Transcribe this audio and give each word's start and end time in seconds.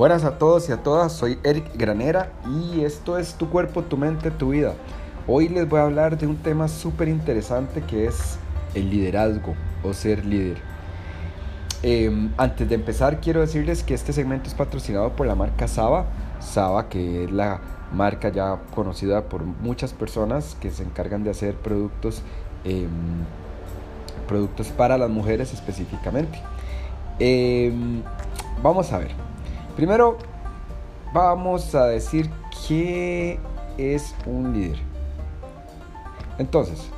Buenas 0.00 0.24
a 0.24 0.38
todos 0.38 0.66
y 0.70 0.72
a 0.72 0.78
todas, 0.78 1.12
soy 1.12 1.38
Eric 1.44 1.76
Granera 1.76 2.32
y 2.48 2.84
esto 2.84 3.18
es 3.18 3.34
Tu 3.34 3.50
cuerpo, 3.50 3.82
tu 3.82 3.98
mente, 3.98 4.30
tu 4.30 4.52
vida. 4.52 4.72
Hoy 5.26 5.50
les 5.50 5.68
voy 5.68 5.78
a 5.78 5.82
hablar 5.82 6.16
de 6.16 6.26
un 6.26 6.38
tema 6.38 6.68
súper 6.68 7.08
interesante 7.08 7.82
que 7.82 8.06
es 8.06 8.38
el 8.74 8.88
liderazgo 8.88 9.54
o 9.82 9.92
ser 9.92 10.24
líder. 10.24 10.56
Em, 11.82 12.32
antes 12.38 12.66
de 12.66 12.76
empezar 12.76 13.20
quiero 13.20 13.42
decirles 13.42 13.82
que 13.82 13.92
este 13.92 14.14
segmento 14.14 14.48
es 14.48 14.54
patrocinado 14.54 15.14
por 15.14 15.26
la 15.26 15.34
marca 15.34 15.68
Saba. 15.68 16.06
Saba 16.40 16.88
que 16.88 17.24
es 17.24 17.30
la 17.30 17.60
marca 17.92 18.30
ya 18.30 18.58
conocida 18.74 19.24
por 19.24 19.44
muchas 19.44 19.92
personas 19.92 20.56
que 20.62 20.70
se 20.70 20.82
encargan 20.82 21.24
de 21.24 21.30
hacer 21.32 21.56
productos, 21.56 22.22
em, 22.64 22.88
productos 24.26 24.68
para 24.68 24.96
las 24.96 25.10
mujeres 25.10 25.52
específicamente. 25.52 26.40
Em, 27.18 28.02
vamos 28.62 28.94
a 28.94 28.98
ver. 28.98 29.29
Primero, 29.76 30.18
vamos 31.12 31.74
a 31.74 31.86
decir 31.86 32.30
qué 32.66 33.38
es 33.78 34.14
un 34.26 34.52
líder. 34.52 34.78
Entonces, 36.38 36.90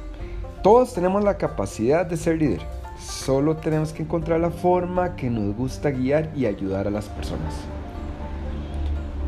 todos 0.63 0.95
tenemos 0.95 1.25
la 1.25 1.37
capacidad 1.37 2.07
de 2.07 2.17
ser 2.17 2.39
líder. 2.39 2.61
Solo 2.99 3.57
tenemos 3.57 3.93
que 3.93 4.03
encontrar 4.03 4.41
la 4.41 4.51
forma 4.51 5.17
que 5.17 5.29
nos 5.29 5.57
gusta 5.57 5.91
guiar 5.91 6.31
y 6.37 6.47
ayudar 6.47 6.87
a 6.87 6.91
las 6.91 7.07
personas. 7.07 7.55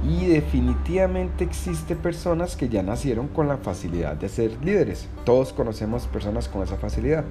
Y 0.07 0.27
definitivamente 0.27 1.45
existe 1.45 1.97
personas 1.97 2.57
que 2.57 2.69
ya 2.69 2.83
nacieron 2.83 3.29
con 3.29 3.49
la 3.49 3.57
facilidad 3.57 4.17
de 4.17 4.29
ser 4.29 4.53
líderes. 4.63 5.09
Todos 5.25 5.53
conocemos 5.53 6.07
personas 6.07 6.49
con 6.49 6.63
esa 6.63 6.77
facilidad 6.77 7.25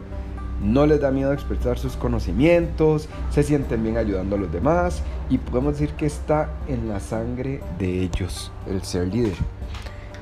no 0.63 0.85
les 0.85 1.02
da 1.02 1.12
miedo 1.12 1.34
expresar 1.34 1.77
sus 1.77 1.98
conocimientos, 1.98 3.09
se 3.30 3.44
sienten 3.44 3.83
bien 3.83 3.97
ayudando 3.97 4.36
a 4.36 4.39
los 4.39 4.52
demás 4.52 5.03
y 5.30 5.38
podemos 5.38 5.73
decir 5.73 5.95
que 5.95 6.06
está 6.06 6.50
en 6.67 6.88
la 6.88 7.00
sangre 7.00 7.61
de 7.78 8.02
ellos 8.02 8.52
el 8.67 8.81
ser 8.84 9.08
líder. 9.08 9.36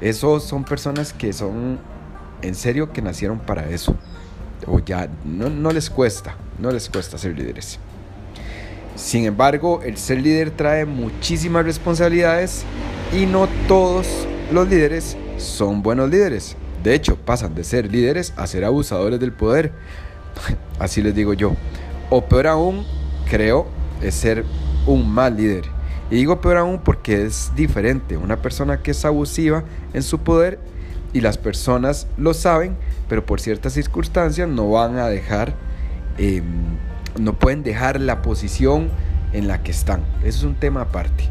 Esos 0.02 0.44
son 0.44 0.64
personas 0.64 1.14
que 1.14 1.31
son 1.31 1.80
en 2.42 2.56
serio 2.56 2.92
que 2.92 3.02
nacieron 3.02 3.39
para 3.39 3.69
eso. 3.69 3.95
O 4.67 4.80
ya 4.80 5.09
no, 5.25 5.50
no 5.50 5.72
les 5.72 5.89
cuesta, 5.89 6.36
no 6.59 6.72
les 6.72 6.89
cuesta 6.89 7.17
ser 7.17 7.38
líderes. 7.38 7.80
Sin 8.95 9.25
embargo, 9.25 9.81
el 9.84 9.97
ser 9.97 10.22
líder 10.22 10.52
trae 10.52 10.86
muchísimas 10.86 11.66
responsabilidades 11.66 12.64
y 13.14 13.25
no 13.25 13.47
todos 13.67 14.08
los 14.52 14.67
líderes 14.67 15.17
son 15.38 15.81
buenos 15.81 16.09
líderes. 16.09 16.56
De 16.84 16.95
hecho, 16.95 17.16
pasan 17.16 17.53
de 17.53 17.64
ser 17.64 17.92
líderes 17.92 18.34
a 18.38 18.47
ser 18.47 18.66
abusadores 18.66 19.19
del 19.19 19.31
poder 19.34 19.72
Así 20.80 21.02
les 21.02 21.16
digo 21.16 21.34
yo. 21.34 21.54
O 22.10 22.26
peor 22.26 22.48
aún, 22.48 22.86
creo, 23.30 23.68
es 24.02 24.16
ser 24.16 24.46
un 24.86 25.10
mal 25.10 25.38
líder. 25.38 25.66
Y 26.10 26.16
digo 26.16 26.42
peor 26.42 26.58
aún 26.58 26.80
porque 26.80 27.26
es 27.26 27.52
diferente. 27.56 28.18
Una 28.18 28.42
persona 28.42 28.82
que 28.82 28.92
es 28.92 29.06
abusiva 29.06 29.64
en 29.94 30.04
su 30.04 30.20
poder 30.20 30.59
y 31.14 31.22
las 31.22 31.38
personas 31.38 32.08
lo 32.18 32.34
saben, 32.34 32.76
pero 33.08 33.26
por 33.26 33.40
ciertas 33.40 33.74
circunstancias 33.74 34.48
no 34.48 34.70
van 34.70 34.98
a 34.98 35.08
dejar, 35.08 35.54
em, 36.18 36.44
no 37.20 37.34
pueden 37.38 37.64
dejar 37.64 38.00
la 38.00 38.22
posición 38.22 38.90
en 39.34 39.48
la 39.48 39.64
que 39.64 39.72
están. 39.72 40.02
Eso 40.24 40.40
es 40.40 40.44
un 40.44 40.56
tema 40.56 40.82
aparte. 40.82 41.26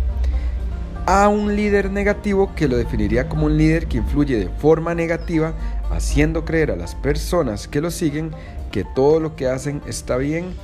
A 1.07 1.29
un 1.29 1.57
líder 1.57 1.91
negativo 1.91 2.55
que 2.55 2.69
lo 2.69 2.77
definiría 2.77 3.29
como 3.29 3.47
un 3.47 3.57
líder 3.57 3.87
que 3.87 3.99
influye 3.99 4.39
de 4.39 4.49
forma 4.49 4.95
negativa, 4.95 5.55
haciendo 5.91 6.45
creer 6.45 6.71
a 6.71 6.77
las 6.77 6.95
personas 6.95 7.67
que 7.67 7.81
lo 7.81 7.91
siguen 7.91 8.31
que 8.71 8.85
todo 8.85 9.21
lo 9.21 9.37
que 9.37 9.49
hacen 9.49 9.83
está 9.87 10.17
bien 10.17 10.55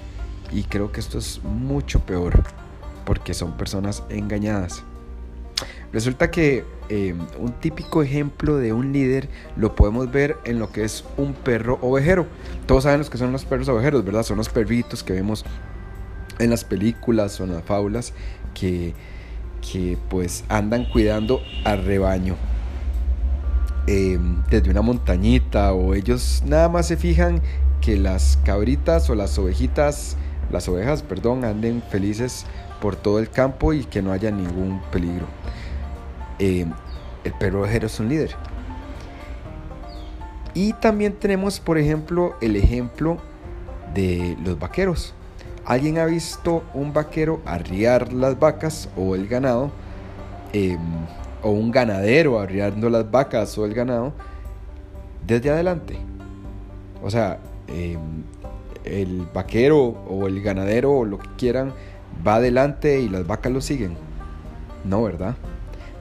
y 0.53 0.65
creo 0.65 0.93
que 0.93 1.01
esto 1.01 1.19
es 1.19 1.41
mucho 1.43 2.01
peor 2.01 2.43
porque 3.05 3.35
son 3.35 3.57
personas 3.57 4.03
engañadas. 4.09 4.83
Resulta 5.93 6.31
que 6.31 6.65
em, 6.89 7.19
un 7.39 7.53
típico 7.53 8.03
ejemplo 8.03 8.57
de 8.57 8.73
un 8.73 8.93
líder 8.93 9.29
lo 9.57 9.75
podemos 9.75 10.11
ver 10.11 10.37
en 10.45 10.59
lo 10.59 10.71
que 10.71 10.85
es 10.85 11.05
un 11.17 11.33
perro 11.33 11.79
ovejero. 11.81 12.27
Todos 12.67 12.85
saben 12.85 12.99
los 12.99 13.09
que 13.09 13.19
son 13.19 13.33
los 13.33 13.45
perros 13.45 13.69
ovejeros, 13.69 14.05
¿verdad? 14.05 14.23
Son 14.23 14.37
los 14.37 14.49
perritos 14.49 15.03
que 15.03 15.13
vemos 15.13 15.45
en 16.39 16.51
las 16.51 16.65
películas 16.65 17.41
o 17.41 17.45
en 17.45 17.55
las 17.55 17.63
fábulas 17.63 18.13
que, 18.55 18.93
que 19.73 19.97
pues 20.11 20.45
andan 20.49 20.85
cuidando 20.85 21.41
al 21.65 21.85
rebaño. 21.85 22.37
Em, 23.87 24.43
desde 24.51 24.69
una 24.71 24.83
montañita 24.83 25.73
o 25.73 25.95
ellos 25.95 26.43
nada 26.45 26.69
más 26.69 26.89
se 26.89 26.97
fijan 26.97 27.41
que 27.87 27.97
las 27.97 28.37
cabritas 28.43 29.09
o 29.11 29.15
las 29.15 29.39
ovejitas, 29.39 30.17
las 30.51 30.69
ovejas, 30.69 31.05
perdón, 31.05 31.45
anden 31.45 31.81
felices 31.89 32.45
por 32.81 32.97
todo 32.97 33.21
el 33.21 33.31
campo 33.31 33.73
y 33.73 33.85
que 33.85 34.03
no 34.03 34.11
haya 34.11 34.33
ningún 34.33 34.83
peligro. 34.91 35.27
Eh, 36.41 36.67
el 37.23 37.33
perro 37.35 37.61
ovejero 37.61 37.87
es 37.87 38.01
un 38.01 38.09
líder. 38.09 38.35
Y 40.53 40.73
también 40.73 41.13
tenemos, 41.13 41.61
por 41.61 41.79
ejemplo, 41.79 42.35
el 42.41 42.57
ejemplo 42.57 43.19
de 43.95 44.37
los 44.45 44.59
vaqueros. 44.59 45.15
¿Alguien 45.65 45.99
ha 45.99 46.07
visto 46.07 46.65
un 46.75 46.93
vaquero 46.93 47.41
arriar 47.47 48.13
las 48.13 48.37
vacas 48.37 48.89
o 48.97 49.15
el 49.15 49.29
ganado? 49.29 49.71
Em, 50.53 50.81
o 51.41 51.51
un 51.51 51.71
ganadero 51.71 52.41
arriando 52.41 52.91
las 52.91 53.09
vacas 53.09 53.57
o 53.57 53.65
el 53.65 53.75
ganado 53.75 54.13
desde 55.25 55.51
adelante. 55.51 55.97
O 57.01 57.11
sea, 57.11 57.39
Em, 57.69 58.23
el 58.85 59.27
vaquero 59.35 59.79
o 60.09 60.27
el 60.29 60.41
ganadero 60.43 60.93
o 60.93 61.05
lo 61.05 61.19
que 61.19 61.29
quieran 61.37 61.73
va 62.27 62.37
adelante 62.37 63.01
y 63.01 63.09
las 63.09 63.27
vacas 63.27 63.53
lo 63.53 63.61
siguen. 63.61 63.97
No, 64.85 65.03
¿verdad? 65.03 65.37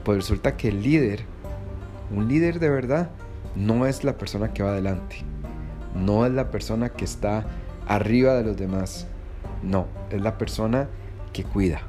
Pues 0.04 0.18
resulta 0.18 0.56
que 0.56 0.68
el 0.68 0.82
líder, 0.82 1.24
un 2.14 2.28
líder 2.28 2.60
de 2.60 2.70
verdad, 2.70 3.10
no 3.56 3.86
es 3.86 4.04
la 4.04 4.16
persona 4.16 4.52
que 4.52 4.62
va 4.62 4.70
adelante. 4.70 5.16
No 5.94 6.26
es 6.26 6.32
la 6.32 6.50
persona 6.50 6.90
que 6.90 7.04
está 7.04 7.46
arriba 7.88 8.34
de 8.34 8.44
los 8.44 8.56
demás. 8.56 9.08
No, 9.62 9.86
es 10.10 10.20
la 10.20 10.38
persona 10.38 10.88
que 11.32 11.42
cuida. 11.42 11.80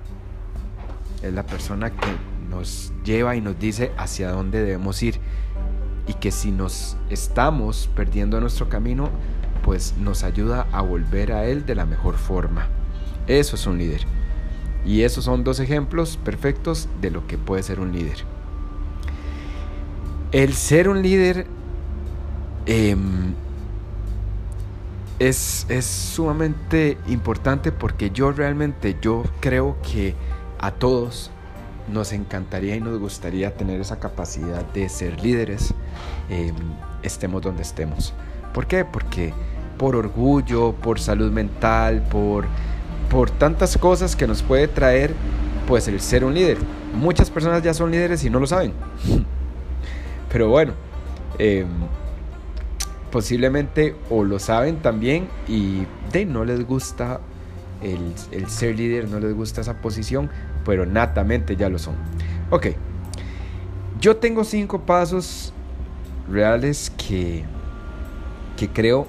Es 1.21 1.33
la 1.33 1.43
persona 1.43 1.91
que 1.91 2.07
nos 2.49 2.93
lleva 3.03 3.35
y 3.35 3.41
nos 3.41 3.59
dice 3.59 3.91
hacia 3.97 4.31
dónde 4.31 4.61
debemos 4.61 5.03
ir. 5.03 5.19
Y 6.07 6.13
que 6.13 6.31
si 6.31 6.51
nos 6.51 6.97
estamos 7.09 7.89
perdiendo 7.95 8.39
nuestro 8.39 8.69
camino, 8.69 9.09
pues 9.67 9.95
nos 9.97 10.23
ayuda 10.23 10.65
a 10.71 10.79
volver 10.79 11.33
a 11.33 11.43
Él 11.43 11.65
de 11.65 11.75
la 11.75 11.85
mejor 11.85 12.15
forma. 12.15 12.69
Eso 13.27 13.57
es 13.57 13.67
un 13.67 13.77
líder. 13.77 13.99
Y 14.85 15.01
esos 15.01 15.25
son 15.25 15.43
dos 15.43 15.59
ejemplos 15.59 16.15
perfectos 16.15 16.87
de 17.01 17.11
lo 17.11 17.27
que 17.27 17.37
puede 17.37 17.63
ser 17.63 17.81
un 17.81 17.91
líder. 17.91 18.15
El 20.31 20.53
ser 20.53 20.87
un 20.87 21.01
líder 21.01 21.47
em, 22.65 23.33
es, 25.19 25.65
es 25.67 25.85
sumamente 25.85 26.97
importante 27.09 27.73
porque 27.73 28.09
yo 28.11 28.31
realmente, 28.31 28.95
yo 29.01 29.25
creo 29.41 29.75
que 29.81 30.15
a 30.59 30.71
todos 30.71 31.29
nos 31.91 32.13
encantaría 32.13 32.77
y 32.77 32.79
nos 32.79 32.97
gustaría 32.99 33.53
tener 33.57 33.81
esa 33.81 33.99
capacidad 33.99 34.63
de 34.71 34.87
ser 34.87 35.21
líderes, 35.21 35.73
em, 36.29 36.55
estemos 37.03 37.41
donde 37.41 37.63
estemos. 37.63 38.13
¿Por 38.53 38.65
qué? 38.65 38.85
Porque 38.85 39.33
por 39.77 39.95
orgullo, 39.95 40.73
por 40.73 40.99
salud 40.99 41.31
mental, 41.31 42.03
por, 42.09 42.45
por 43.09 43.29
tantas 43.29 43.77
cosas 43.77 44.15
que 44.15 44.27
nos 44.27 44.41
puede 44.41 44.67
traer 44.67 45.13
pues 45.67 45.87
el 45.87 45.99
ser 45.99 46.23
un 46.23 46.33
líder. 46.33 46.57
Muchas 46.95 47.29
personas 47.29 47.61
ya 47.61 47.73
son 47.73 47.91
líderes 47.91 48.23
y 48.23 48.29
no 48.29 48.39
lo 48.39 48.47
saben. 48.47 48.73
Pero 50.31 50.49
bueno, 50.49 50.73
em, 51.37 51.67
posiblemente 53.11 53.95
o 54.09 54.23
lo 54.23 54.39
saben 54.39 54.77
también 54.77 55.27
y 55.47 55.83
de 56.11 56.25
no 56.25 56.43
les 56.45 56.65
gusta 56.65 57.19
el, 57.81 58.13
el, 58.31 58.49
ser 58.49 58.75
líder, 58.75 59.07
no 59.07 59.19
les 59.19 59.33
gusta 59.33 59.61
esa 59.61 59.81
posición, 59.81 60.29
pero 60.65 60.85
natamente 60.85 61.55
ya 61.55 61.69
lo 61.69 61.77
son. 61.77 61.95
Ok, 62.49 62.67
yo 64.01 64.17
tengo 64.17 64.43
cinco 64.43 64.81
pasos 64.81 65.53
reales 66.29 66.91
que, 66.97 67.43
que 68.57 68.67
creo 68.69 69.07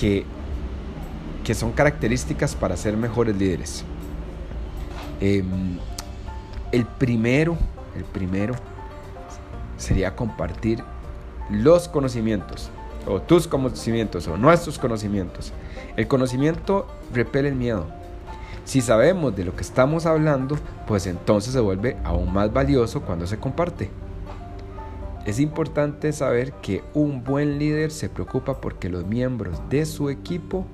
que, 0.00 1.54
son 1.54 1.72
características 1.72 2.54
para 2.54 2.76
ser 2.76 2.96
mejores 2.96 3.36
líderes. 3.36 3.84
Em, 5.20 5.78
el 6.72 6.84
primero, 6.84 7.56
el 7.96 8.04
primero 8.04 8.54
sería 9.76 10.16
compartir 10.16 10.82
los 11.50 11.88
conocimientos, 11.88 12.70
o 13.06 13.20
tus 13.20 13.46
conocimientos, 13.46 14.26
o 14.26 14.36
nuestros 14.36 14.78
conocimientos. 14.78 15.52
El 15.96 16.08
conocimiento 16.08 16.86
repele 17.12 17.48
el 17.48 17.54
miedo. 17.54 17.86
Si 18.64 18.80
sabemos 18.80 19.36
de 19.36 19.44
lo 19.44 19.54
que 19.54 19.62
estamos 19.62 20.06
hablando, 20.06 20.56
pues 20.86 21.06
entonces 21.06 21.52
se 21.52 21.60
vuelve 21.60 21.98
aún 22.02 22.32
más 22.32 22.52
valioso 22.52 23.02
cuando 23.02 23.26
se 23.26 23.38
comparte. 23.38 23.90
Es 25.24 25.40
importante 25.40 26.12
saber 26.12 26.52
que 26.54 26.82
un 26.92 27.24
buen 27.24 27.58
líder 27.58 27.90
se 27.90 28.08
preocupa 28.08 28.60
porque 28.60 28.88
los 28.88 29.06
miembros 29.06 29.60
de 29.70 29.86
su 29.86 30.10
equipo 30.10 30.66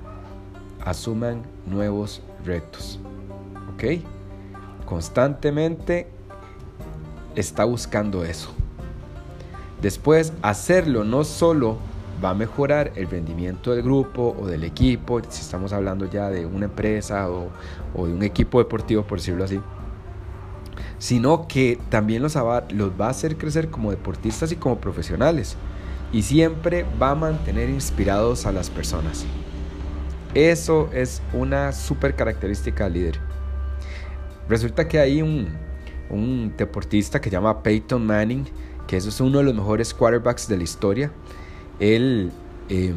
asuman 0.83 1.43
nuevos 1.65 2.21
retos. 2.43 2.99
¿Ok? 3.73 4.03
constantemente 4.91 6.05
está 7.33 7.63
buscando 7.63 8.25
eso. 8.25 8.49
Después, 9.81 10.33
hacerlo 10.41 11.05
no 11.05 11.23
solo 11.23 11.77
va 12.21 12.31
a 12.31 12.33
mejorar 12.33 12.91
el 12.95 13.09
rendimiento 13.09 13.71
del 13.71 13.83
grupo 13.83 14.35
o 14.37 14.47
del 14.47 14.65
equipo, 14.65 15.21
si 15.29 15.39
estamos 15.39 15.71
hablando 15.71 16.09
ya 16.09 16.29
de 16.29 16.45
una 16.45 16.65
empresa 16.65 17.29
o, 17.29 17.47
de 18.05 18.13
un 18.13 18.21
equipo 18.21 18.59
deportivo, 18.59 19.03
por 19.03 19.19
decirlo 19.19 19.45
así, 19.45 19.61
sino 20.99 21.47
que 21.47 21.79
también 21.89 22.21
los, 22.21 22.35
los 22.35 22.91
va 22.99 23.07
a 23.07 23.09
hacer 23.09 23.37
crecer 23.37 23.69
como 23.69 23.91
deportistas 23.91 24.51
y 24.51 24.55
como 24.55 24.79
profesionales 24.79 25.57
y 26.11 26.23
siempre 26.23 26.85
va 27.01 27.11
a 27.11 27.15
mantener 27.15 27.69
inspirados 27.69 28.45
a 28.45 28.51
las 28.51 28.69
personas. 28.69 29.25
Eso 30.33 30.89
es 30.93 31.21
una 31.33 31.71
super 31.71 32.15
característica 32.15 32.85
del 32.85 32.93
líder. 32.93 33.19
Resulta 34.47 34.87
que 34.87 34.99
hay 34.99 35.21
un, 35.21 35.49
un 36.09 36.53
deportista 36.57 37.19
que 37.19 37.29
se 37.29 37.33
llama 37.33 37.63
Peyton 37.63 38.05
Manning, 38.05 38.45
que 38.87 38.97
eso 38.97 39.09
es 39.09 39.21
uno 39.21 39.39
de 39.39 39.45
los 39.45 39.55
mejores 39.55 39.93
quarterbacks 39.93 40.47
de 40.47 40.57
la 40.57 40.63
historia. 40.63 41.11
Él, 41.79 42.31
em, 42.69 42.95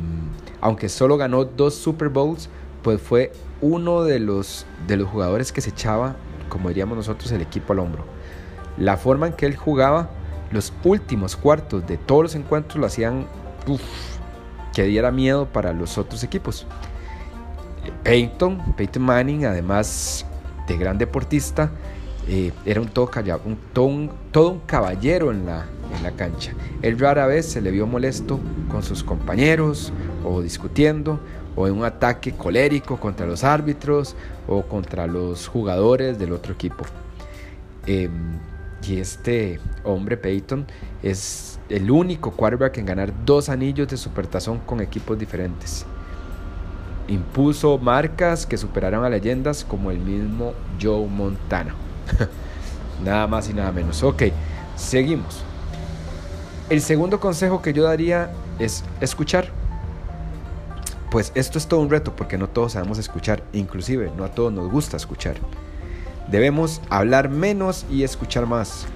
aunque 0.60 0.88
solo 0.88 1.16
ganó 1.16 1.44
dos 1.44 1.74
Super 1.74 2.08
Bowls, 2.08 2.48
pues 2.82 3.00
fue 3.00 3.32
uno 3.60 4.02
de 4.02 4.20
los, 4.20 4.66
de 4.86 4.96
los 4.96 5.08
jugadores 5.08 5.52
que 5.52 5.60
se 5.60 5.70
echaba, 5.70 6.16
como 6.54 6.68
diríamos 6.68 6.96
nosotros, 6.96 7.32
el 7.32 7.40
equipo 7.40 7.72
al 7.72 7.80
hombro. 7.80 8.04
La 8.78 8.96
forma 8.96 9.26
en 9.26 9.32
que 9.32 9.44
él 9.44 9.56
jugaba, 9.56 10.08
los 10.52 10.72
últimos 10.84 11.34
cuartos 11.34 11.84
de 11.84 11.96
todos 11.96 12.22
los 12.22 12.34
encuentros 12.36 12.78
lo 12.78 12.86
hacían 12.86 13.26
que 14.72 14.84
diera 14.84 15.10
miedo 15.10 15.46
para 15.46 15.72
los 15.72 15.98
otros 15.98 16.22
equipos. 16.22 16.64
Peyton, 18.04 18.74
Peyton 18.76 19.02
Manning, 19.02 19.46
además 19.46 20.24
de 20.68 20.76
gran 20.76 20.96
deportista, 20.96 21.72
eh, 22.28 22.52
era 22.64 22.80
un 22.80 22.86
todo, 22.86 23.10
un, 23.44 23.58
todo, 24.30 24.50
un, 24.50 24.60
caballero 24.60 25.32
en 25.32 25.46
la, 25.46 25.66
en 25.96 26.04
la 26.04 26.12
cancha. 26.12 26.52
Él 26.82 27.00
rara 27.00 27.26
vez 27.26 27.46
se 27.46 27.60
le 27.60 27.72
vio 27.72 27.88
molesto 27.88 28.38
con 28.70 28.84
sus 28.84 29.02
compañeros 29.02 29.92
o 30.24 30.40
discutiendo 30.40 31.18
o 31.56 31.66
en 31.66 31.74
un 31.74 31.84
ataque 31.84 32.32
colérico 32.32 32.98
contra 32.98 33.26
los 33.26 33.44
árbitros 33.44 34.16
o 34.48 34.62
contra 34.62 35.06
los 35.06 35.46
jugadores 35.46 36.18
del 36.18 36.32
otro 36.32 36.52
equipo. 36.52 36.84
Em, 37.86 38.38
y 38.86 38.98
este 38.98 39.60
hombre, 39.82 40.16
Peyton, 40.16 40.66
es 41.02 41.58
el 41.68 41.90
único 41.90 42.32
quarterback 42.32 42.78
en 42.78 42.86
ganar 42.86 43.12
dos 43.24 43.48
anillos 43.48 43.88
de 43.88 43.96
supertazón 43.96 44.58
con 44.58 44.80
equipos 44.80 45.18
diferentes. 45.18 45.86
Impuso 47.08 47.78
marcas 47.78 48.46
que 48.46 48.56
superaron 48.56 49.04
a 49.04 49.08
leyendas 49.08 49.64
como 49.64 49.90
el 49.90 49.98
mismo 49.98 50.52
Joe 50.80 51.06
Montana. 51.06 51.74
nada 53.04 53.26
más 53.26 53.48
y 53.48 53.54
nada 53.54 53.72
menos. 53.72 54.02
Ok, 54.02 54.24
seguimos. 54.76 55.42
El 56.70 56.80
segundo 56.80 57.20
consejo 57.20 57.60
que 57.60 57.72
yo 57.72 57.84
daría 57.84 58.30
es 58.58 58.84
escuchar. 59.00 59.63
Pues 61.14 61.30
esto 61.36 61.58
es 61.58 61.68
todo 61.68 61.78
un 61.78 61.90
reto 61.90 62.16
porque 62.16 62.36
no 62.36 62.48
todos 62.48 62.72
sabemos 62.72 62.98
escuchar, 62.98 63.44
inclusive 63.52 64.10
no 64.16 64.24
a 64.24 64.32
todos 64.32 64.52
nos 64.52 64.68
gusta 64.68 64.96
escuchar. 64.96 65.36
Debemos 66.28 66.80
hablar 66.90 67.28
menos 67.28 67.86
y 67.88 68.02
escuchar 68.02 68.46
más. 68.46 68.86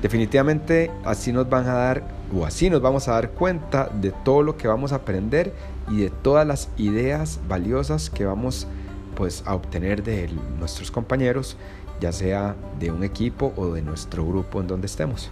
Definitivamente 0.00 0.90
así 1.04 1.34
nos 1.34 1.46
van 1.50 1.68
a 1.68 1.74
dar 1.74 2.08
o 2.34 2.46
así 2.46 2.70
nos 2.70 2.80
vamos 2.80 3.08
a 3.08 3.12
dar 3.12 3.32
cuenta 3.32 3.90
de 3.92 4.10
todo 4.10 4.42
lo 4.42 4.56
que 4.56 4.68
vamos 4.68 4.92
a 4.92 4.96
aprender 4.96 5.52
y 5.90 6.00
de 6.00 6.08
todas 6.08 6.46
las 6.46 6.70
ideas 6.78 7.38
valiosas 7.46 8.08
que 8.08 8.24
vamos 8.24 8.66
pues 9.14 9.42
a 9.44 9.54
obtener 9.54 10.02
de 10.02 10.30
nuestros 10.58 10.90
compañeros 10.90 11.58
ya 12.00 12.10
sea 12.12 12.56
de 12.80 12.90
un 12.90 13.04
equipo 13.04 13.52
o 13.56 13.74
de 13.74 13.82
nuestro 13.82 14.24
grupo 14.26 14.62
en 14.62 14.66
donde 14.66 14.86
estemos. 14.86 15.30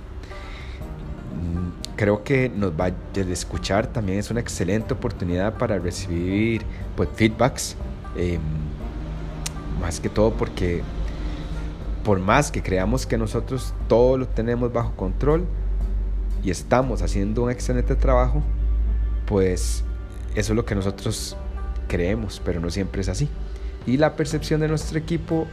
Creo 1.97 2.25
que 2.25 2.49
nos 2.49 2.73
va 2.73 2.87
a 2.87 3.21
escuchar 3.21 3.87
también 3.87 4.19
es 4.19 4.31
una 4.31 4.41
excelente 4.41 4.95
oportunidad 4.95 5.59
para 5.59 5.79
recibir 5.79 6.63
pues, 6.97 7.09
feedbacks, 7.15 7.77
em, 8.17 8.41
más 9.81 10.01
que 10.01 10.09
todo 10.09 10.33
porque 10.33 10.83
por 12.05 12.19
más 12.19 12.51
que 12.51 12.63
creamos 12.63 13.07
que 13.07 13.17
nosotros 13.17 13.75
todo 13.89 14.19
lo 14.19 14.27
tenemos 14.27 14.73
bajo 14.73 14.93
control 14.97 15.45
y 16.43 16.51
estamos 16.51 17.03
haciendo 17.03 17.45
un 17.45 17.51
excelente 17.51 17.95
trabajo, 17.95 18.43
pues 19.27 19.85
eso 20.35 20.53
es 20.53 20.57
lo 20.57 20.65
que 20.65 20.75
nosotros 20.75 21.37
creemos, 21.89 22.41
pero 22.45 22.61
no 22.61 22.71
siempre 22.71 23.03
es 23.03 23.09
así. 23.09 23.29
Y 23.87 23.97
la 23.97 24.17
percepción 24.17 24.61
de 24.61 24.69
nuestro 24.69 24.99
equipo 24.99 25.47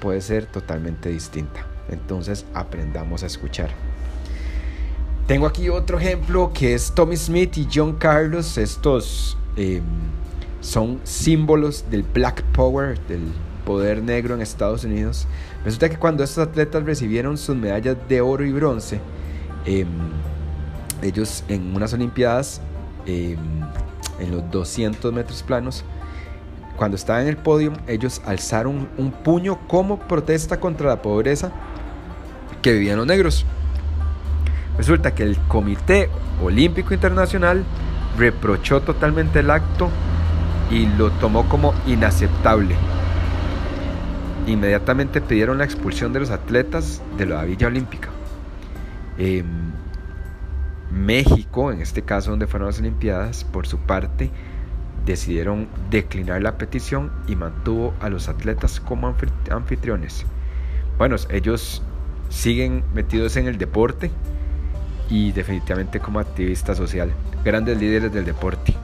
puede 0.00 0.20
ser 0.20 0.46
totalmente 0.46 1.08
distinta. 1.08 1.66
Entonces 1.88 2.44
aprendamos 2.54 3.22
a 3.22 3.26
escuchar. 3.26 3.70
Tengo 5.26 5.48
aquí 5.48 5.68
otro 5.68 5.98
ejemplo 5.98 6.52
que 6.54 6.74
es 6.74 6.92
Tommy 6.92 7.16
Smith 7.16 7.58
y 7.58 7.66
John 7.72 7.94
Carlos. 7.94 8.56
Estos 8.58 9.36
em, 9.56 9.82
son 10.60 11.00
símbolos 11.02 11.84
del 11.90 12.04
Black 12.04 12.44
Power, 12.52 12.96
del 13.08 13.32
poder 13.64 14.04
negro 14.04 14.36
en 14.36 14.40
Estados 14.40 14.84
Unidos. 14.84 15.26
Resulta 15.64 15.88
que 15.88 15.98
cuando 15.98 16.22
estos 16.22 16.46
atletas 16.46 16.84
recibieron 16.84 17.36
sus 17.38 17.56
medallas 17.56 17.96
de 18.08 18.20
oro 18.20 18.46
y 18.46 18.52
bronce, 18.52 19.00
em, 19.64 19.88
ellos 21.02 21.42
en 21.48 21.74
unas 21.74 21.92
Olimpiadas, 21.92 22.60
em, 23.04 23.36
en 24.20 24.30
los 24.30 24.48
200 24.52 25.12
metros 25.12 25.42
planos, 25.42 25.84
cuando 26.76 26.94
estaban 26.94 27.22
en 27.22 27.28
el 27.28 27.36
podio, 27.36 27.72
ellos 27.88 28.22
alzaron 28.26 28.88
un 28.96 29.10
puño 29.10 29.58
como 29.66 29.98
protesta 29.98 30.60
contra 30.60 30.86
la 30.86 31.02
pobreza 31.02 31.50
que 32.62 32.72
vivían 32.74 32.98
los 32.98 33.08
negros. 33.08 33.44
Resulta 34.78 35.14
que 35.14 35.22
el 35.22 35.38
Comité 35.48 36.10
Olímpico 36.42 36.92
Internacional 36.92 37.64
reprochó 38.18 38.82
totalmente 38.82 39.40
el 39.40 39.50
acto 39.50 39.88
y 40.70 40.86
lo 40.86 41.10
tomó 41.12 41.48
como 41.48 41.74
inaceptable. 41.86 42.76
Inmediatamente 44.46 45.20
pidieron 45.20 45.58
la 45.58 45.64
expulsión 45.64 46.12
de 46.12 46.20
los 46.20 46.30
atletas 46.30 47.02
de 47.16 47.26
la 47.26 47.44
Villa 47.44 47.68
Olímpica. 47.68 48.10
Em, 49.18 49.72
México, 50.90 51.72
en 51.72 51.80
este 51.80 52.02
caso 52.02 52.30
donde 52.30 52.46
fueron 52.46 52.68
las 52.68 52.78
Olimpiadas, 52.78 53.44
por 53.44 53.66
su 53.66 53.78
parte, 53.78 54.30
decidieron 55.04 55.68
declinar 55.90 56.42
la 56.42 56.58
petición 56.58 57.10
y 57.26 57.36
mantuvo 57.36 57.94
a 58.00 58.08
los 58.08 58.28
atletas 58.28 58.80
como 58.80 59.14
anfitriones. 59.50 60.26
Bueno, 60.98 61.16
ellos 61.30 61.82
siguen 62.28 62.82
metidos 62.94 63.36
en 63.36 63.46
el 63.46 63.56
deporte 63.58 64.10
y 65.08 65.32
definitivamente 65.32 66.00
como 66.00 66.18
activista 66.18 66.74
social, 66.74 67.12
grandes 67.44 67.78
líderes 67.78 68.12
del 68.12 68.24
deporte. 68.24 68.74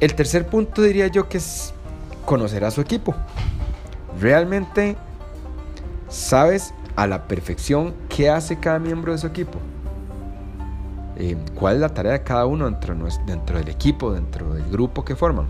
El 0.00 0.14
tercer 0.14 0.46
punto 0.46 0.82
diría 0.82 1.06
yo 1.06 1.28
que 1.28 1.38
es 1.38 1.72
conocer 2.24 2.64
a 2.64 2.70
su 2.70 2.80
equipo. 2.80 3.14
Realmente 4.20 4.96
sabes 6.08 6.74
a 6.96 7.06
la 7.06 7.26
perfección 7.28 7.94
qué 8.08 8.30
hace 8.30 8.58
cada 8.58 8.78
miembro 8.78 9.12
de 9.12 9.18
su 9.18 9.26
equipo. 9.26 9.58
Eh, 11.18 11.36
cuál 11.54 11.76
es 11.76 11.80
la 11.80 11.88
tarea 11.94 12.12
de 12.12 12.22
cada 12.22 12.44
uno 12.44 12.66
dentro, 12.66 12.94
dentro 13.26 13.58
del 13.58 13.68
equipo, 13.68 14.12
dentro 14.12 14.52
del 14.54 14.70
grupo 14.70 15.04
que 15.04 15.16
forman. 15.16 15.46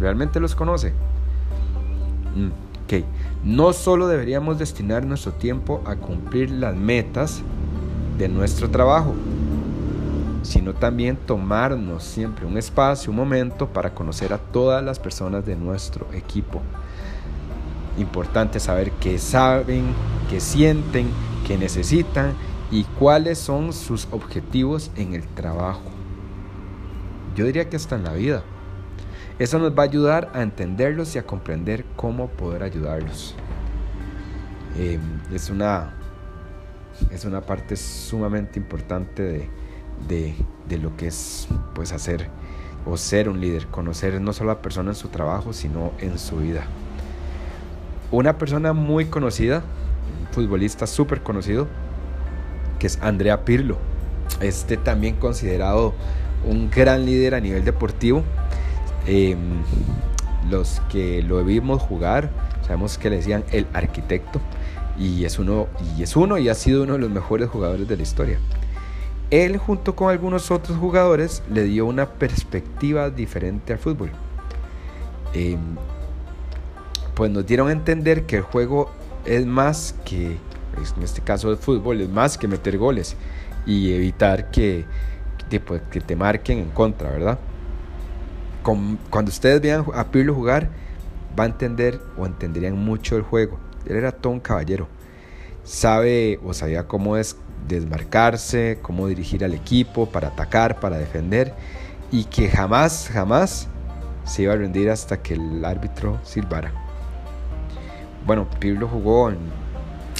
¿Realmente 0.00 0.40
los 0.40 0.56
conoce? 0.56 0.92
Mm, 2.34 2.50
no 3.44 3.72
solo 3.72 4.06
deberíamos 4.06 4.58
destinar 4.58 5.04
nuestro 5.04 5.32
tiempo 5.32 5.82
a 5.86 5.96
cumplir 5.96 6.50
las 6.50 6.76
metas 6.76 7.42
de 8.22 8.28
nuestro 8.28 8.70
trabajo, 8.70 9.14
sino 10.42 10.74
también 10.74 11.16
tomarnos 11.16 12.04
siempre 12.04 12.46
un 12.46 12.56
espacio, 12.56 13.10
un 13.10 13.16
momento 13.16 13.68
para 13.68 13.94
conocer 13.94 14.32
a 14.32 14.38
todas 14.38 14.82
las 14.82 15.00
personas 15.00 15.44
de 15.44 15.56
nuestro 15.56 16.06
equipo. 16.12 16.62
Importante 17.98 18.60
saber 18.60 18.92
qué 18.92 19.18
saben, 19.18 19.86
qué 20.30 20.38
sienten, 20.38 21.08
qué 21.46 21.58
necesitan 21.58 22.32
y 22.70 22.84
cuáles 22.84 23.38
son 23.38 23.72
sus 23.72 24.06
objetivos 24.12 24.92
en 24.96 25.14
el 25.14 25.26
trabajo. 25.26 25.82
Yo 27.34 27.44
diría 27.44 27.68
que 27.68 27.76
hasta 27.76 27.96
en 27.96 28.04
la 28.04 28.12
vida. 28.12 28.44
Eso 29.40 29.58
nos 29.58 29.76
va 29.76 29.82
a 29.82 29.86
ayudar 29.86 30.30
a 30.32 30.42
entenderlos 30.42 31.16
y 31.16 31.18
a 31.18 31.26
comprender 31.26 31.84
cómo 31.96 32.28
poder 32.28 32.62
ayudarlos. 32.62 33.34
Em, 34.78 35.00
es, 35.32 35.50
una, 35.50 35.94
es 37.10 37.24
una 37.24 37.40
parte 37.42 37.76
sumamente 37.76 38.58
importante 38.58 39.22
de, 40.08 40.34
de, 40.68 40.78
lo 40.78 40.96
que 40.96 41.08
es 41.08 41.48
pues, 41.74 41.92
hacer 41.92 42.28
o 42.86 42.96
ser 42.96 43.28
un 43.28 43.40
líder, 43.40 43.66
conocer 43.68 44.20
no 44.20 44.32
solo 44.32 44.50
a 44.50 44.54
la 44.54 44.62
persona 44.62 44.90
en 44.90 44.96
su 44.96 45.08
trabajo, 45.08 45.52
sino 45.52 45.92
en 46.00 46.18
su 46.18 46.36
vida. 46.36 46.64
Una 48.10 48.38
persona 48.38 48.72
muy 48.72 49.06
conocida, 49.06 49.62
un 50.20 50.34
futbolista 50.34 50.86
súper 50.86 51.22
conocido, 51.22 51.68
que 52.78 52.86
es 52.88 52.98
Andrea 53.00 53.44
Pirlo. 53.44 53.78
Este 54.40 54.76
también 54.76 55.16
considerado 55.16 55.94
un 56.44 56.70
gran 56.70 57.06
líder 57.06 57.34
a 57.34 57.40
nivel 57.40 57.64
deportivo. 57.64 58.24
Em, 59.06 59.62
los 60.50 60.80
que 60.90 61.22
lo 61.22 61.44
vimos 61.44 61.80
jugar, 61.80 62.30
sabemos 62.66 62.98
que 62.98 63.10
le 63.10 63.16
decían 63.16 63.44
el 63.52 63.66
arquitecto 63.72 64.40
y 64.98 65.24
es 65.24 65.38
uno 65.38 65.68
y 65.96 66.02
es 66.02 66.16
uno 66.16 66.38
y 66.38 66.48
ha 66.48 66.54
sido 66.54 66.82
uno 66.82 66.94
de 66.94 66.98
los 66.98 67.10
mejores 67.10 67.48
jugadores 67.48 67.88
de 67.88 67.96
la 67.96 68.02
historia. 68.02 68.38
Él 69.30 69.56
junto 69.56 69.96
con 69.96 70.10
algunos 70.10 70.50
otros 70.50 70.76
jugadores 70.78 71.42
le 71.50 71.64
dio 71.64 71.86
una 71.86 72.06
perspectiva 72.06 73.08
diferente 73.10 73.72
al 73.72 73.78
fútbol. 73.78 74.10
Em, 75.32 75.58
pues 77.14 77.30
nos 77.30 77.46
dieron 77.46 77.68
a 77.68 77.72
entender 77.72 78.26
que 78.26 78.36
el 78.36 78.42
juego 78.42 78.90
es 79.24 79.46
más 79.46 79.94
que, 80.04 80.36
en 80.96 81.02
este 81.02 81.22
caso 81.22 81.50
el 81.50 81.56
fútbol, 81.56 82.00
es 82.00 82.08
más 82.08 82.36
que 82.36 82.48
meter 82.48 82.76
goles 82.76 83.16
y 83.64 83.92
evitar 83.92 84.50
que, 84.50 84.84
pues, 85.64 85.82
que 85.90 86.00
te 86.00 86.16
marquen 86.16 86.58
en 86.58 86.70
contra, 86.70 87.10
¿verdad? 87.10 87.38
cuando 88.62 89.30
ustedes 89.30 89.60
vean 89.60 89.84
a 89.92 90.04
Pirlo 90.04 90.34
jugar, 90.34 90.70
va 91.38 91.44
a 91.44 91.46
entender 91.46 92.00
o 92.16 92.26
entenderían 92.26 92.78
mucho 92.78 93.16
el 93.16 93.22
juego. 93.22 93.58
Él 93.86 93.96
era 93.96 94.12
todo 94.12 94.32
un 94.32 94.40
caballero. 94.40 94.88
Sabe 95.64 96.40
o 96.44 96.54
sabía 96.54 96.86
cómo 96.86 97.16
es 97.16 97.36
desmarcarse, 97.68 98.78
cómo 98.82 99.06
dirigir 99.06 99.44
al 99.44 99.54
equipo 99.54 100.06
para 100.06 100.28
atacar, 100.28 100.80
para 100.80 100.98
defender 100.98 101.54
y 102.10 102.24
que 102.24 102.48
jamás, 102.48 103.08
jamás 103.12 103.68
se 104.24 104.42
iba 104.42 104.52
a 104.52 104.56
rendir 104.56 104.90
hasta 104.90 105.22
que 105.22 105.34
el 105.34 105.64
árbitro 105.64 106.18
silbara. 106.22 106.72
Bueno, 108.26 108.48
Pirlo 108.60 108.86
jugó 108.88 109.30
en 109.30 109.38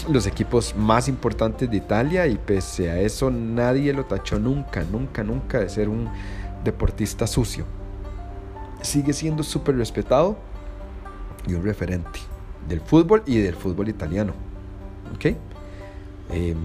los 0.09 0.27
equipos 0.27 0.75
más 0.77 1.09
importantes 1.09 1.71
de 1.71 1.77
Italia 1.77 2.27
y 2.27 2.37
pese 2.37 2.91
a 2.91 2.99
eso 3.01 3.31
nadie 3.31 3.93
lo 3.93 4.05
tachó 4.05 4.39
nunca, 4.39 4.83
nunca, 4.85 5.23
nunca 5.23 5.61
de 5.61 5.69
ser 5.69 5.89
un 5.89 6.09
deportista 6.65 7.27
sucio. 7.27 7.65
Sigue 8.81 9.13
siendo 9.13 9.43
súper 9.43 9.77
respetado 9.77 10.37
y 11.47 11.55
un 11.55 11.65
referente 11.65 12.32
del 12.69 12.81
fútbol 12.81 13.23
y 13.27 13.39
del 13.39 13.55
fútbol 13.55 13.89
italiano. 13.89 14.33
¿Ok? 15.15 15.37
Em, 16.31 16.57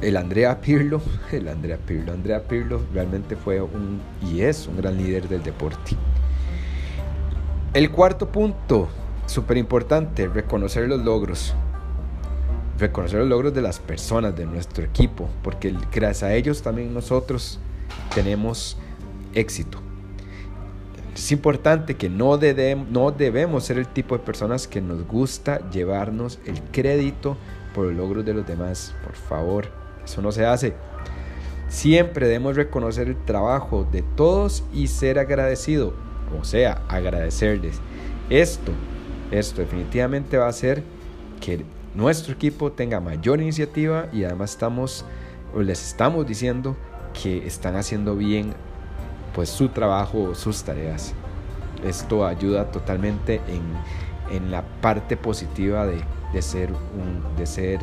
el 0.00 0.16
Andrea 0.16 0.60
Pirlo, 0.60 1.02
el 1.32 1.48
Andrea 1.48 1.78
Pirlo, 1.78 2.12
Andrea 2.12 2.42
Pirlo 2.42 2.80
realmente 2.92 3.36
fue 3.36 3.60
un 3.60 4.00
y 4.22 4.40
es 4.40 4.66
un 4.66 4.76
gran 4.76 4.96
líder 4.96 5.28
del 5.28 5.42
deporte. 5.42 5.96
El 7.74 7.90
cuarto 7.90 8.32
punto, 8.32 8.88
súper 9.26 9.56
importante, 9.56 10.26
reconocer 10.26 10.88
los 10.88 11.04
logros. 11.04 11.54
Reconocer 12.78 13.20
los 13.20 13.28
logros 13.28 13.54
de 13.54 13.62
las 13.62 13.78
personas, 13.78 14.34
de 14.34 14.46
nuestro 14.46 14.84
equipo, 14.84 15.28
porque 15.42 15.74
gracias 15.92 16.22
a 16.30 16.34
ellos 16.34 16.62
también 16.62 16.92
nosotros 16.94 17.60
tenemos 18.14 18.78
éxito. 19.34 19.89
Es 21.20 21.32
importante 21.32 21.96
que 21.96 22.08
no, 22.08 22.40
no 22.90 23.10
debemos 23.10 23.64
ser 23.64 23.76
el 23.76 23.86
tipo 23.86 24.16
de 24.16 24.24
personas 24.24 24.66
que 24.66 24.80
nos 24.80 25.06
gusta 25.06 25.68
llevarnos 25.70 26.38
el 26.46 26.62
crédito 26.72 27.36
por 27.74 27.84
los 27.84 27.94
logros 27.94 28.24
de 28.24 28.32
los 28.32 28.46
demás. 28.46 28.94
Por 29.04 29.12
favor, 29.12 29.66
eso 30.02 30.22
no 30.22 30.32
se 30.32 30.46
hace. 30.46 30.72
Siempre 31.68 32.26
debemos 32.26 32.56
reconocer 32.56 33.08
el 33.08 33.22
trabajo 33.22 33.86
de 33.92 34.00
todos 34.00 34.64
y 34.72 34.86
ser 34.86 35.18
agradecido. 35.18 35.92
O 36.40 36.42
sea, 36.42 36.80
agradecerles. 36.88 37.82
Esto, 38.30 38.72
esto 39.30 39.60
definitivamente 39.60 40.38
va 40.38 40.46
a 40.46 40.48
hacer 40.48 40.82
que 41.38 41.66
nuestro 41.94 42.32
equipo 42.32 42.72
tenga 42.72 42.98
mayor 42.98 43.42
iniciativa 43.42 44.06
y 44.10 44.24
además 44.24 44.52
estamos, 44.52 45.04
les 45.54 45.86
estamos 45.86 46.26
diciendo 46.26 46.78
que 47.12 47.46
están 47.46 47.76
haciendo 47.76 48.16
bien 48.16 48.54
pues 49.40 49.48
su 49.48 49.70
trabajo, 49.70 50.34
sus 50.34 50.62
tareas. 50.62 51.14
Esto 51.82 52.26
ayuda 52.26 52.70
totalmente 52.70 53.40
en, 53.48 54.36
en 54.36 54.50
la 54.50 54.62
parte 54.82 55.16
positiva 55.16 55.86
de, 55.86 55.98
de, 56.34 56.42
ser 56.42 56.70
un, 56.70 57.36
de 57.38 57.46
ser 57.46 57.80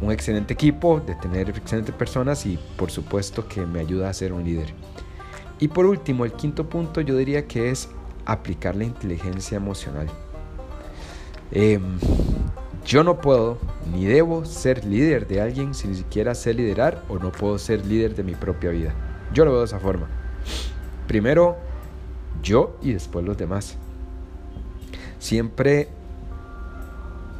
un 0.00 0.10
excelente 0.10 0.52
equipo, 0.52 0.98
de 0.98 1.14
tener 1.14 1.48
excelentes 1.50 1.94
personas 1.94 2.44
y 2.44 2.58
por 2.76 2.90
supuesto 2.90 3.46
que 3.46 3.64
me 3.64 3.78
ayuda 3.78 4.08
a 4.08 4.12
ser 4.12 4.32
un 4.32 4.42
líder. 4.42 4.74
Y 5.60 5.68
por 5.68 5.86
último, 5.86 6.24
el 6.24 6.32
quinto 6.32 6.68
punto 6.68 7.00
yo 7.00 7.16
diría 7.16 7.46
que 7.46 7.70
es 7.70 7.88
aplicar 8.24 8.74
la 8.74 8.82
inteligencia 8.82 9.54
emocional. 9.54 10.08
Em, 11.52 12.00
yo 12.84 13.04
no 13.04 13.20
puedo 13.20 13.58
ni 13.92 14.06
debo 14.06 14.44
ser 14.44 14.84
líder 14.84 15.28
de 15.28 15.40
alguien 15.40 15.72
si 15.72 15.86
ni 15.86 15.94
siquiera 15.94 16.34
sé 16.34 16.52
liderar 16.52 17.04
o 17.08 17.20
no 17.20 17.30
puedo 17.30 17.58
ser 17.58 17.86
líder 17.86 18.16
de 18.16 18.24
mi 18.24 18.34
propia 18.34 18.70
vida. 18.70 18.92
Yo 19.32 19.44
lo 19.44 19.52
veo 19.52 19.60
de 19.60 19.66
esa 19.66 19.78
forma. 19.78 20.23
Primero 21.06 21.56
yo 22.42 22.76
y 22.82 22.92
después 22.92 23.24
los 23.24 23.36
demás. 23.36 23.76
Siempre 25.18 25.88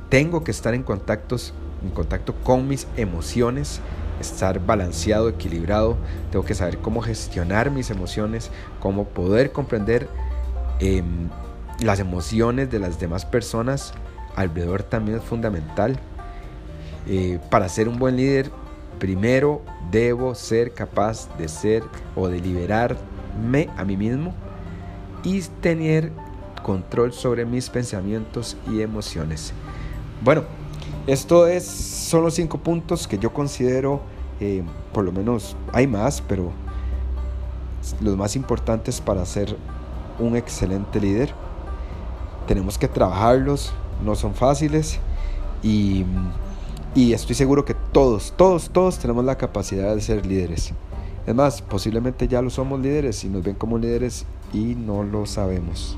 tengo 0.09 0.45
que 0.45 0.51
estar 0.51 0.75
en 0.75 0.83
contactos 0.83 1.55
en 1.85 1.91
contacto 1.91 2.35
con 2.43 2.67
mis 2.67 2.87
emociones, 2.97 3.81
estar 4.21 4.65
balanceado, 4.65 5.29
equilibrado, 5.29 5.97
tengo 6.31 6.45
que 6.45 6.55
saber 6.55 6.79
cómo 6.79 7.03
gestionar 7.03 7.71
mis 7.71 7.91
emociones, 7.91 8.51
cómo 8.81 9.05
poder 9.05 9.53
comprender 9.53 10.09
em, 10.81 11.29
las 11.81 12.01
emociones 12.01 12.71
de 12.71 12.79
las 12.79 12.99
demás 12.99 13.27
personas 13.27 13.93
alrededor 14.37 14.83
también 14.83 15.19
es 15.19 15.25
fundamental. 15.25 15.99
Eh, 17.07 17.39
para 17.51 17.69
ser 17.69 17.89
un 17.89 17.99
buen 17.99 18.17
líder, 18.17 18.51
primero 18.99 19.63
debo 19.91 20.35
ser 20.35 20.73
capaz 20.73 21.29
de 21.37 21.49
ser 21.49 21.83
o 22.17 22.29
de 22.29 22.41
liberarme 23.35 23.69
a 23.77 23.85
mí 23.85 23.97
mismo 23.97 24.35
y 25.23 25.41
tener 25.61 26.13
control 26.63 27.13
sobre 27.13 27.45
mis 27.45 27.69
pensamientos 27.71 28.57
y 28.71 28.81
emociones. 28.81 29.53
Bueno, 30.23 30.43
esto 31.07 31.47
es, 31.47 31.65
son 31.65 32.23
los 32.23 32.35
cinco 32.35 32.59
puntos 32.59 33.07
que 33.07 33.19
yo 33.19 33.33
considero, 33.33 34.01
eh, 34.41 34.63
por 34.93 35.05
lo 35.05 35.13
menos 35.13 35.57
hay 35.73 35.87
más, 35.87 36.23
pero 36.23 36.53
los 38.01 38.17
más 38.17 38.37
importantes 38.37 39.01
para 39.01 39.25
ser 39.27 39.57
un 40.19 40.37
excelente 40.37 41.01
líder. 41.01 41.33
Tenemos 42.47 42.79
que 42.79 42.89
trabajarlos, 42.89 43.73
no 44.05 44.15
son 44.15 44.35
fáciles 44.35 44.99
y 45.63 46.05
estoy 46.95 47.35
seguro 47.35 47.65
que 47.65 47.75
todos, 47.75 48.35
todos, 48.37 48.69
todos 48.71 48.99
tenemos 48.99 49.25
la 49.25 49.37
capacidad 49.37 49.95
de 49.95 50.01
ser 50.01 50.27
líderes. 50.27 50.75
Es 51.27 51.35
más, 51.35 51.63
posiblemente 51.63 52.29
ya 52.29 52.43
lo 52.43 52.51
somos 52.51 52.81
líderes 52.81 53.25
y 53.25 53.29
nos 53.29 53.43
ven 53.43 53.55
como 53.55 53.79
líderes 53.79 54.27
y 54.53 54.75
no 54.75 55.03
lo 55.03 55.27
sabemos. 55.27 55.97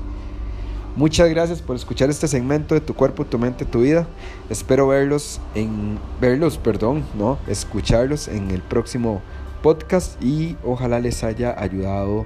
Muchas 0.95 1.29
gracias 1.29 1.61
por 1.61 1.75
escuchar 1.75 2.09
este 2.09 2.27
segmento 2.27 2.73
de 2.73 2.81
Tu 2.81 2.95
cuerpo, 2.95 3.23
tu 3.23 3.37
mente, 3.37 3.65
tu 3.65 3.81
vida. 3.81 4.07
Espero 4.49 4.87
verlos 4.87 5.39
en 5.53 5.99
verlos, 6.19 6.57
perdón, 6.57 7.03
no, 7.15 7.37
escucharlos 7.47 8.27
en 8.27 8.49
el 8.49 8.61
próximo 8.61 9.21
podcast 9.61 10.21
y 10.23 10.55
ojalá 10.65 10.99
les 10.99 11.23
haya 11.23 11.53
ayudado 11.59 12.25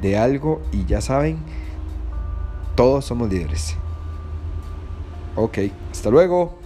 de 0.00 0.16
algo 0.16 0.60
y 0.70 0.84
ya 0.84 1.00
saben, 1.00 1.38
todos 2.76 3.04
somos 3.04 3.30
líderes. 3.30 3.76
Ok, 5.34 5.58
hasta 5.90 6.10
luego. 6.10 6.63